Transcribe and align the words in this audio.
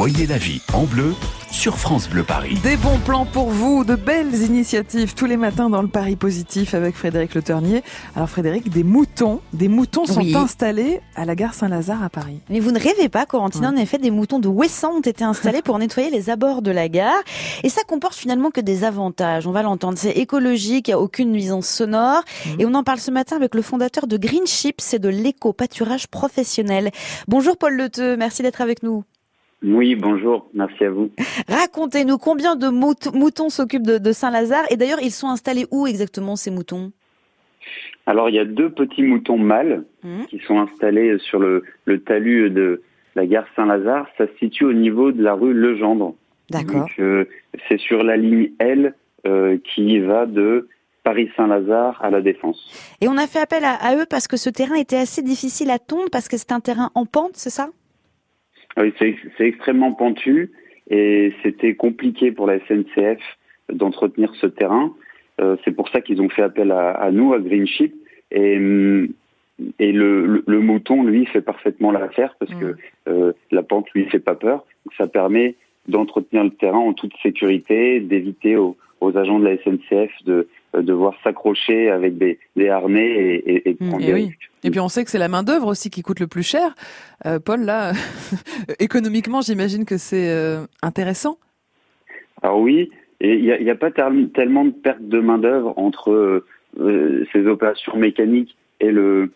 Voyez 0.00 0.26
la 0.26 0.38
vie 0.38 0.62
en 0.72 0.84
bleu 0.84 1.12
sur 1.50 1.76
France 1.76 2.08
Bleu 2.08 2.22
Paris. 2.22 2.58
Des 2.62 2.78
bons 2.78 2.98
plans 3.04 3.26
pour 3.26 3.50
vous, 3.50 3.84
de 3.84 3.96
belles 3.96 4.34
initiatives 4.34 5.12
tous 5.12 5.26
les 5.26 5.36
matins 5.36 5.68
dans 5.68 5.82
le 5.82 5.88
Paris 5.88 6.16
Positif 6.16 6.72
avec 6.72 6.96
Frédéric 6.96 7.34
Le 7.34 7.42
Ternier. 7.42 7.82
Alors 8.16 8.30
Frédéric, 8.30 8.70
des 8.70 8.82
moutons, 8.82 9.42
des 9.52 9.68
moutons 9.68 10.06
sont 10.06 10.20
Oui. 10.22 10.34
installés 10.34 11.02
à 11.16 11.26
la 11.26 11.34
gare 11.34 11.52
Saint-Lazare 11.52 12.02
à 12.02 12.08
Paris. 12.08 12.40
Mais 12.48 12.60
vous 12.60 12.70
ne 12.70 12.80
rêvez 12.80 13.10
pas, 13.10 13.26
Corentin, 13.26 13.74
en 13.74 13.76
effet, 13.76 13.98
des 13.98 14.10
moutons 14.10 14.38
de 14.38 14.48
Ouessant 14.48 14.92
ont 14.94 15.00
été 15.02 15.22
installés 15.22 15.60
pour 15.64 15.78
nettoyer 15.78 16.08
les 16.08 16.30
abords 16.30 16.62
de 16.62 16.70
la 16.70 16.88
gare. 16.88 17.20
Et 17.62 17.68
ça 17.68 17.82
comporte 17.86 18.14
finalement 18.14 18.50
que 18.50 18.62
des 18.62 18.84
avantages. 18.84 19.46
On 19.46 19.52
va 19.52 19.62
l'entendre. 19.62 19.98
C'est 19.98 20.12
écologique, 20.12 20.88
il 20.88 20.92
n'y 20.92 20.94
a 20.94 20.98
aucune 20.98 21.30
nuisance 21.30 21.68
sonore. 21.68 22.22
Et 22.58 22.64
on 22.64 22.72
en 22.72 22.84
parle 22.84 23.00
ce 23.00 23.10
matin 23.10 23.36
avec 23.36 23.54
le 23.54 23.60
fondateur 23.60 24.06
de 24.06 24.16
Green 24.16 24.46
Ship, 24.46 24.76
c'est 24.80 24.98
de 24.98 25.10
l'éco-pâturage 25.10 26.08
professionnel. 26.08 26.90
Bonjour 27.28 27.58
Paul 27.58 27.76
Leteux, 27.76 28.16
merci 28.16 28.40
d'être 28.40 28.62
avec 28.62 28.82
nous. 28.82 29.04
Oui, 29.62 29.94
bonjour, 29.94 30.48
merci 30.54 30.84
à 30.84 30.90
vous. 30.90 31.10
Racontez-nous 31.48 32.16
combien 32.18 32.56
de 32.56 32.68
mout- 32.68 33.12
moutons 33.14 33.50
s'occupent 33.50 33.86
de, 33.86 33.98
de 33.98 34.12
Saint-Lazare 34.12 34.64
et 34.70 34.76
d'ailleurs 34.76 35.02
ils 35.02 35.10
sont 35.10 35.28
installés 35.28 35.66
où 35.70 35.86
exactement 35.86 36.34
ces 36.36 36.50
moutons? 36.50 36.92
Alors, 38.06 38.28
il 38.30 38.34
y 38.34 38.38
a 38.38 38.44
deux 38.46 38.70
petits 38.70 39.02
moutons 39.02 39.36
mâles 39.38 39.84
Mhm. 40.02 40.26
qui 40.26 40.38
sont 40.46 40.58
installés 40.58 41.18
sur 41.18 41.38
le, 41.38 41.62
le 41.84 42.00
talus 42.02 42.50
de 42.50 42.82
la 43.14 43.26
gare 43.26 43.44
Saint-Lazare. 43.54 44.06
Ça 44.16 44.26
se 44.26 44.32
situe 44.38 44.64
au 44.64 44.72
niveau 44.72 45.12
de 45.12 45.22
la 45.22 45.34
rue 45.34 45.52
Legendre. 45.52 46.14
D'accord. 46.48 46.88
Euh, 46.98 47.26
c'est 47.68 47.78
sur 47.78 48.02
la 48.02 48.16
ligne 48.16 48.50
L 48.58 48.94
euh, 49.26 49.58
qui 49.74 49.98
va 50.00 50.24
de 50.24 50.68
Paris-Saint-Lazare 51.04 52.02
à 52.02 52.10
la 52.10 52.22
Défense. 52.22 52.58
Et 53.02 53.08
on 53.08 53.16
a 53.18 53.26
fait 53.26 53.40
appel 53.40 53.64
à, 53.64 53.74
à 53.74 53.94
eux 53.96 54.06
parce 54.08 54.26
que 54.26 54.36
ce 54.38 54.48
terrain 54.48 54.76
était 54.76 54.96
assez 54.96 55.22
difficile 55.22 55.70
à 55.70 55.78
tondre 55.78 56.08
parce 56.10 56.28
que 56.28 56.38
c'est 56.38 56.52
un 56.52 56.60
terrain 56.60 56.90
en 56.94 57.04
pente, 57.04 57.32
c'est 57.34 57.50
ça? 57.50 57.68
Oui, 58.76 58.92
c'est 58.98 59.16
extrêmement 59.46 59.92
pentu 59.92 60.50
et 60.90 61.32
c'était 61.42 61.74
compliqué 61.74 62.32
pour 62.32 62.46
la 62.46 62.58
SNCF 62.66 63.20
d'entretenir 63.72 64.34
ce 64.34 64.46
terrain. 64.46 64.94
Euh, 65.40 65.56
c'est 65.64 65.72
pour 65.72 65.88
ça 65.88 66.00
qu'ils 66.00 66.20
ont 66.20 66.28
fait 66.28 66.42
appel 66.42 66.70
à, 66.70 66.90
à 66.90 67.10
nous, 67.10 67.32
à 67.32 67.38
Green 67.38 67.66
Ship. 67.66 67.94
Et, 68.30 68.56
hum, 68.56 69.08
et 69.78 69.92
le, 69.92 70.26
le, 70.26 70.44
le 70.46 70.60
mouton, 70.60 71.04
lui, 71.04 71.26
fait 71.26 71.42
parfaitement 71.42 71.92
l'affaire 71.92 72.34
parce 72.38 72.52
que 72.54 72.76
euh, 73.08 73.32
la 73.50 73.62
pente 73.62 73.90
lui 73.90 74.06
fait 74.06 74.18
pas 74.18 74.34
peur. 74.34 74.64
Ça 74.96 75.06
permet 75.06 75.54
d'entretenir 75.88 76.44
le 76.44 76.50
terrain 76.50 76.78
en 76.78 76.92
toute 76.92 77.12
sécurité, 77.22 78.00
d'éviter 78.00 78.56
aux, 78.56 78.76
aux 79.00 79.16
agents 79.16 79.38
de 79.38 79.44
la 79.44 79.56
SNCF 79.58 80.10
de 80.24 80.48
devoir 80.74 81.14
s'accrocher 81.24 81.90
avec 81.90 82.16
des, 82.18 82.38
des 82.56 82.68
harnais 82.68 83.08
et, 83.08 83.34
et, 83.54 83.70
et 83.70 83.74
de 83.74 83.78
Mm, 83.84 83.88
prendre 83.88 84.02
et 84.04 84.06
des 84.06 84.12
oui. 84.14 84.24
risques. 84.26 84.50
Et 84.62 84.70
puis 84.70 84.80
on 84.80 84.88
sait 84.88 85.04
que 85.04 85.10
c'est 85.10 85.18
la 85.18 85.28
main 85.28 85.42
d'œuvre 85.42 85.66
aussi 85.68 85.90
qui 85.90 86.02
coûte 86.02 86.20
le 86.20 86.26
plus 86.26 86.42
cher. 86.42 86.74
Euh, 87.26 87.38
Paul, 87.38 87.62
là, 87.62 87.92
économiquement, 88.78 89.40
j'imagine 89.40 89.84
que 89.84 89.96
c'est 89.98 90.28
euh, 90.30 90.66
intéressant. 90.82 91.38
Alors 92.42 92.60
oui, 92.60 92.90
et 93.20 93.34
il 93.34 93.44
n'y 93.64 93.70
a, 93.70 93.74
pas 93.74 93.90
tel- 93.90 94.30
tellement 94.34 94.64
de 94.64 94.70
perte 94.70 95.02
de 95.02 95.20
main 95.20 95.38
d'œuvre 95.38 95.74
entre 95.76 96.10
euh, 96.10 96.46
euh, 96.80 97.24
ces 97.32 97.46
opérations 97.46 97.96
mécaniques 97.96 98.56
et 98.80 98.90
le 98.90 99.30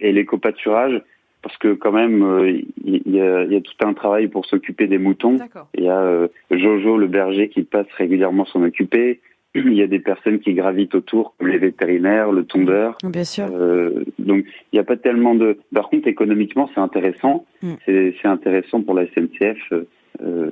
et 0.00 0.12
l'éco-pâturage, 0.12 1.00
parce 1.42 1.56
que 1.58 1.72
quand 1.74 1.92
même 1.92 2.22
euh, 2.22 2.50
il 2.84 3.02
y, 3.14 3.20
a, 3.20 3.44
il 3.44 3.52
y 3.52 3.56
a 3.56 3.60
tout 3.60 3.72
un 3.84 3.94
travail 3.94 4.28
pour 4.28 4.44
s'occuper 4.46 4.86
des 4.86 4.98
moutons. 4.98 5.38
Il 5.74 5.84
y 5.84 5.88
a 5.88 5.98
euh, 6.00 6.28
Jojo 6.50 6.96
le 6.98 7.06
berger 7.06 7.48
qui 7.48 7.62
passe 7.62 7.86
régulièrement 7.96 8.44
s'en 8.44 8.62
occuper. 8.62 9.20
Il 9.54 9.74
y 9.74 9.82
a 9.82 9.86
des 9.86 9.98
personnes 9.98 10.40
qui 10.40 10.52
gravitent 10.52 10.94
autour, 10.94 11.34
comme 11.38 11.48
les 11.48 11.58
vétérinaires, 11.58 12.30
le 12.32 12.44
tondeur. 12.44 12.96
Bien 13.02 13.24
sûr. 13.24 13.46
Euh, 13.50 14.04
donc 14.18 14.44
il 14.72 14.76
n'y 14.76 14.78
a 14.78 14.84
pas 14.84 14.96
tellement 14.96 15.34
de. 15.34 15.58
Par 15.74 15.88
contre, 15.88 16.06
économiquement, 16.06 16.70
c'est 16.74 16.80
intéressant. 16.80 17.46
Mm. 17.62 17.74
C'est 17.86 18.26
intéressant 18.26 18.82
pour 18.82 18.94
la 18.94 19.06
SNCF. 19.06 19.58
Euh, 19.72 19.88
euh, 20.22 20.50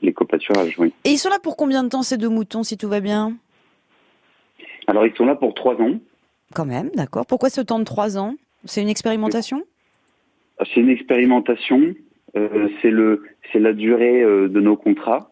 l'éco-pâturage, 0.00 0.78
oui. 0.78 0.92
Et 1.04 1.10
ils 1.10 1.18
sont 1.18 1.28
là 1.28 1.38
pour 1.42 1.56
combien 1.56 1.84
de 1.84 1.88
temps 1.88 2.02
ces 2.02 2.16
deux 2.16 2.28
moutons, 2.28 2.62
si 2.62 2.76
tout 2.76 2.88
va 2.88 3.00
bien? 3.00 3.36
Alors 4.86 5.06
ils 5.06 5.14
sont 5.14 5.26
là 5.26 5.34
pour 5.34 5.54
trois 5.54 5.74
ans. 5.74 5.98
Quand 6.54 6.66
même, 6.66 6.90
d'accord. 6.94 7.26
Pourquoi 7.26 7.50
ce 7.50 7.60
temps 7.60 7.78
de 7.78 7.84
trois 7.84 8.16
ans? 8.16 8.34
C'est 8.64 8.80
une 8.80 8.88
expérimentation? 8.88 9.62
C'est 10.60 10.80
une 10.80 10.88
expérimentation. 10.90 11.94
Euh, 12.36 12.68
c'est 12.80 12.90
le, 12.90 13.24
c'est 13.52 13.58
la 13.58 13.72
durée 13.72 14.22
de 14.22 14.60
nos 14.60 14.76
contrats 14.76 15.31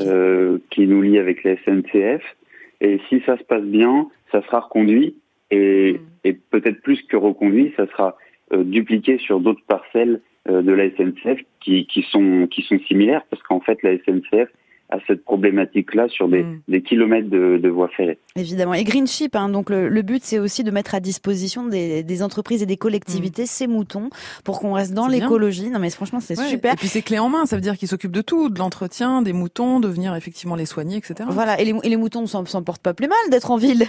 euh, 0.00 0.58
qui 0.70 0.86
nous 0.86 1.02
lie 1.02 1.18
avec 1.18 1.44
la 1.44 1.56
SNCF. 1.56 2.22
Et 2.80 3.00
si 3.08 3.20
ça 3.24 3.38
se 3.38 3.44
passe 3.44 3.62
bien, 3.64 4.08
ça 4.32 4.42
sera 4.42 4.60
reconduit. 4.60 5.16
Et, 5.50 6.00
et 6.24 6.32
peut-être 6.32 6.80
plus 6.82 7.00
que 7.02 7.16
reconduit, 7.16 7.72
ça 7.76 7.86
sera 7.86 8.16
euh, 8.52 8.64
dupliqué 8.64 9.18
sur 9.18 9.40
d'autres 9.40 9.64
parcelles 9.66 10.20
euh, 10.48 10.62
de 10.62 10.72
la 10.72 10.90
SNCF 10.90 11.40
qui, 11.60 11.86
qui 11.86 12.02
sont 12.10 12.46
qui 12.50 12.62
sont 12.62 12.78
similaires. 12.88 13.24
Parce 13.30 13.42
qu'en 13.42 13.60
fait 13.60 13.82
la 13.82 13.96
SNCF 13.98 14.48
a 14.94 14.98
cette 15.06 15.24
problématique-là 15.24 16.08
sur 16.08 16.28
des, 16.28 16.42
Mm. 16.42 16.60
des 16.68 16.82
kilomètres 16.82 17.28
de, 17.30 17.58
de 17.58 17.68
voies 17.68 17.88
ferrées. 17.96 18.18
Évidemment. 18.36 18.74
Et 18.74 18.84
Green 18.84 19.06
Ship, 19.06 19.34
hein, 19.36 19.48
donc 19.48 19.70
le, 19.70 19.88
le 19.88 20.02
but, 20.02 20.22
c'est 20.22 20.38
aussi 20.38 20.64
de 20.64 20.70
mettre 20.70 20.94
à 20.94 21.00
disposition 21.00 21.66
des, 21.66 22.02
des 22.02 22.22
entreprises 22.22 22.62
et 22.62 22.66
des 22.66 22.76
collectivités 22.76 23.46
ces 23.46 23.66
moutons 23.66 24.10
pour 24.44 24.60
qu'on 24.60 24.72
reste 24.72 24.94
dans 24.94 25.06
l'écologie. 25.08 25.70
Non, 25.70 25.78
mais 25.78 25.90
franchement, 25.90 26.20
c'est 26.20 26.38
Ouais. 26.38 26.46
super. 26.46 26.72
Et 26.74 26.76
puis 26.76 26.88
c'est 26.88 27.02
clé 27.02 27.18
en 27.18 27.28
main, 27.28 27.46
ça 27.46 27.56
veut 27.56 27.62
dire 27.62 27.76
qu'ils 27.76 27.88
s'occupent 27.88 28.10
de 28.12 28.22
tout, 28.22 28.48
de 28.50 28.58
l'entretien, 28.58 29.22
des 29.22 29.32
moutons, 29.32 29.80
de 29.80 29.88
venir 29.88 30.14
effectivement 30.16 30.56
les 30.56 30.66
soigner, 30.66 30.96
etc. 30.98 31.28
Voilà. 31.30 31.60
Et 31.60 31.64
les, 31.64 31.74
et 31.82 31.88
les 31.88 31.96
moutons 31.96 32.22
ne 32.22 32.26
s'en 32.26 32.62
portent 32.62 32.82
pas 32.82 32.94
plus 32.94 33.08
mal 33.08 33.16
d'être 33.30 33.50
en 33.50 33.56
ville. 33.56 33.84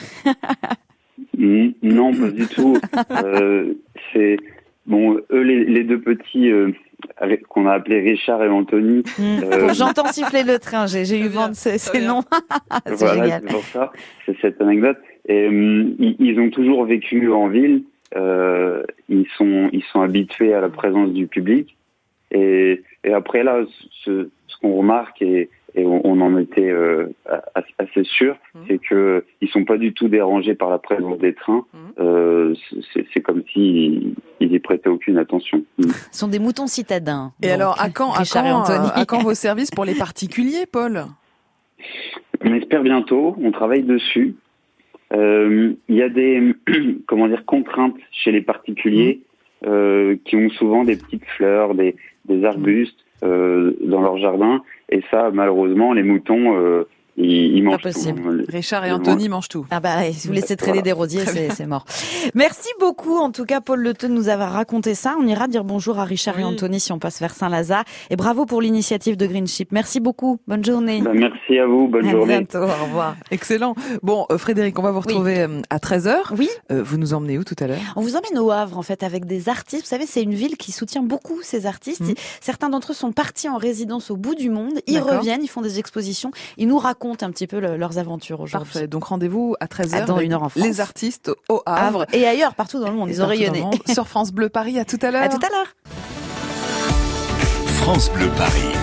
Mm, 1.38 1.70
Non, 1.84 2.14
pas 2.14 2.30
du 2.32 2.48
tout. 2.48 2.78
Euh, 3.24 3.74
c'est 4.14 4.38
bon, 4.86 5.18
eux 5.32 5.42
les, 5.42 5.66
les 5.66 5.84
deux 5.84 6.00
petits 6.00 6.50
euh, 6.52 6.72
qu'on 7.50 7.68
a 7.68 7.74
appelés 7.74 8.02
Richard 8.02 8.44
et 8.44 8.50
Anthony. 8.50 9.04
Euh, 9.20 9.74
J'entends 9.74 10.08
siffler 10.08 10.44
le 10.44 10.60
train. 10.60 10.88
J'ai 10.88 11.06
j'ai 11.06 11.20
eu 11.20 11.28
vent 11.28 11.50
de 11.50 11.56
ces, 11.56 11.78
ces 11.78 12.02
noms. 12.02 12.22
c'est 12.86 12.96
voilà, 12.96 13.24
génial. 13.24 13.42
c'est 13.46 13.54
pour 13.54 13.64
ça. 13.64 13.92
C'est 14.26 14.38
cette 14.42 14.62
anecdote. 14.62 14.98
Et 15.28 15.48
hum, 15.48 15.96
ils, 16.00 16.16
ils 16.20 16.40
ont 16.40 16.50
toujours 16.50 16.86
vécu 16.86 17.32
en 17.32 17.48
ville. 17.48 17.84
Euh, 18.16 18.84
ils 19.10 19.28
sont 19.38 19.70
ils 19.74 19.84
sont 19.92 20.02
habitués 20.02 20.54
à 20.54 20.62
la 20.62 20.70
présence 20.70 21.12
du 21.12 21.28
public. 21.28 21.76
Et, 22.32 22.84
et 23.06 23.14
après 23.14 23.44
là, 23.44 23.64
ce, 24.04 24.30
ce 24.48 24.58
qu'on 24.62 24.74
remarque 24.78 25.22
et, 25.22 25.50
et 25.76 25.86
on, 25.86 26.02
on 26.06 26.22
en 26.22 26.38
était 26.38 26.70
euh, 26.70 27.08
assez 27.78 28.04
sûr, 28.04 28.36
Mhm. 28.56 28.62
c'est 28.68 28.78
que 28.80 29.26
ils 29.42 29.50
sont 29.50 29.66
pas 29.66 29.78
du 29.78 29.94
tout 29.94 30.08
dérangés 30.08 30.56
par 30.56 30.70
la 30.70 30.78
présence 30.80 31.18
des 31.20 31.34
trains. 31.34 31.66
Mhm. 31.74 31.80
Euh, 32.00 32.54
c'est- 33.14 33.22
comme 33.22 33.44
s'ils 33.52 34.16
ils 34.40 34.52
y 34.54 34.60
prêtaient 34.60 34.90
aucune 34.90 35.18
attention. 35.18 35.64
Mm. 35.78 35.90
Ce 36.12 36.20
sont 36.20 36.28
des 36.28 36.40
moutons 36.40 36.68
citadins. 36.68 37.32
Et 37.42 37.48
Donc, 37.48 37.54
alors, 37.56 37.82
à 37.82 37.90
quand, 37.90 38.12
à, 38.14 38.24
quand, 38.32 38.70
euh, 38.70 38.88
à 38.94 39.06
quand 39.06 39.20
vos 39.24 39.34
services 39.34 39.72
pour 39.72 39.86
les 39.86 39.96
particuliers, 39.96 40.66
Paul? 40.72 41.06
On 42.44 42.54
espère 42.54 42.84
bientôt, 42.84 43.36
on 43.42 43.52
travaille 43.52 43.84
dessus. 43.84 44.36
Euh, 45.14 45.74
Il 45.88 45.96
y 45.96 46.02
a 46.02 46.10
des 46.10 46.54
comment 47.08 47.28
dire 47.28 47.46
contraintes 47.46 47.96
chez 48.12 48.32
les 48.32 48.42
particuliers 48.42 49.22
euh, 49.66 50.16
qui 50.26 50.36
ont 50.36 50.50
souvent 50.50 50.84
des 50.84 50.98
petites 50.98 51.26
fleurs, 51.38 51.76
des, 51.76 51.96
des 52.26 52.44
arbustes 52.44 53.00
euh, 53.24 53.74
dans 53.82 54.02
leur 54.02 54.18
jardin, 54.18 54.62
et 54.90 55.02
ça 55.10 55.32
malheureusement 55.34 55.94
les 55.94 56.04
moutons 56.04 56.58
euh, 56.58 56.88
ils, 57.18 57.58
ils 57.58 57.64
mangent 57.64 57.82
possible. 57.82 58.22
tout. 58.22 58.30
hein. 58.30 58.44
Richard 58.50 58.86
et. 58.86 58.92
Anthony 58.92 59.30
mangent 59.30 59.48
tout. 59.50 59.66
Ah 59.72 59.80
bah, 59.80 60.12
si 60.12 60.28
vous 60.28 60.34
laissez 60.34 60.56
traîner 60.56 60.74
Voilà. 60.80 60.82
des 60.84 60.92
rosiers, 60.92 61.24
Très 61.24 61.50
c'est 61.50 61.66
mort. 61.66 61.86
Merci 62.34 62.68
beaucoup, 62.80 63.18
en 63.18 63.32
tout 63.32 63.46
cas, 63.46 63.62
Paul 63.62 63.82
Leteux, 63.82 64.08
de 64.08 64.14
nous 64.14 64.30
avoir 64.30 64.52
raconté 64.52 64.96
ça. 64.96 65.16
On 65.20 65.26
ira 65.28 65.48
dire 65.48 65.64
bonjour 65.64 66.00
à 66.00 66.04
Richard 66.04 66.40
et. 66.40 66.44
Anthony 66.44 66.80
si 66.80 66.92
on 66.92 67.00
passe 67.00 67.20
vers 67.20 67.34
Saint-Lazare. 67.34 67.84
Et 68.10 68.16
bravo 68.16 68.46
pour 68.46 68.62
l'initiative 68.62 69.16
de 69.18 69.26
Green 69.28 69.48
Ship. 69.48 69.70
Merci 69.72 70.00
beaucoup. 70.00 70.40
Bonne 70.48 70.64
journée. 70.66 71.02
Ben, 71.02 71.14
merci 71.14 71.58
à 71.60 71.66
vous, 71.68 71.88
bonne 71.88 72.08
à 72.08 72.12
journée. 72.12 72.38
bientôt. 72.40 72.64
Au 72.64 72.84
revoir. 72.86 73.16
Excellent. 73.32 73.76
Bon, 74.04 74.26
euh, 74.32 74.38
Frédéric, 74.38 74.78
on 74.80 74.82
va 74.82 74.92
vous 74.92 75.00
Oui. 75.00 75.06
retrouver 75.14 75.40
euh, 75.42 75.62
à 75.70 75.78
13h. 75.78 76.16
Oui, 76.38 76.50
vous 76.70 76.98
nous 76.98 77.14
emmenez 77.14 77.38
où 77.38 77.44
tout 77.44 77.56
à 77.60 77.68
l'heure? 77.68 77.78
On 77.96 78.02
vous 78.02 78.16
emmène 78.16 78.38
au 78.40 78.52
Havre, 78.52 78.78
en 78.78 78.82
fait, 78.82 79.04
avec 79.04 79.26
des 79.26 79.48
artistes. 79.50 79.84
Vous 79.84 79.90
savez, 79.90 80.06
c'est 80.06 80.22
une 80.24 80.34
ville 80.34 80.58
qui 80.58 80.72
soutient 80.72 81.04
beaucoup 81.04 81.42
ces 81.44 81.66
artistes. 81.66 82.02
Mhm. 82.02 82.16
Certains 82.42 82.70
d'entre 82.70 82.92
eux 82.92 82.96
sont 82.96 83.12
partis 83.12 83.48
en 83.50 83.58
résidence 83.58 84.12
au 84.12 84.18
bout 84.18 84.36
du 84.36 84.50
monde. 84.50 84.80
Ils 84.88 85.00
reviennent, 85.00 85.44
ils 85.44 85.48
font 85.50 85.62
des 85.62 85.80
expositions. 85.80 86.32
Ils 86.58 86.68
nous 86.68 86.78
racontent 86.78 87.05
un 87.14 87.32
petit 87.32 87.48
peu 87.48 87.60
le- 87.60 87.78
leurs 87.78 87.98
aventures 87.98 88.40
aujourd'hui. 88.42 88.72
Parfait. 88.74 88.88
Donc 88.88 89.06
rendez-vous 89.06 89.56
à 89.60 89.68
13h. 89.68 90.00
Ah, 90.02 90.02
dans 90.06 90.20
une 90.20 90.34
heure 90.34 90.44
en 90.44 90.50
France. 90.50 90.64
Les 90.64 90.80
artistes 90.82 91.32
au 91.50 91.62
Havre. 91.66 92.02
Havre 92.02 92.06
et 92.14 92.26
ailleurs, 92.28 92.56
partout 92.56 92.80
dans 92.80 92.90
le 92.90 92.96
monde. 92.96 93.10
Dans 93.12 93.28
rayonné. 93.28 93.64
le. 93.88 93.94
Sur 93.94 94.08
France 94.08 94.32
Bleu 94.32 94.50
Paris. 94.50 94.80
À 94.80 94.86
tout 94.86 95.00
à 95.02 95.12
l'heure. 95.12 95.24
À 95.24 95.30
tout 95.30 95.38
à 95.46 95.50
l'heure. 95.50 95.74
France 97.82 98.10
Bleu 98.12 98.28
Paris. 98.38 98.74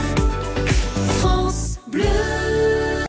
France 1.21 1.79
Bleu. 1.89 2.05